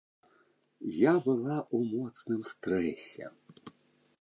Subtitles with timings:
[0.99, 3.25] Я была ў моцным стрэсе.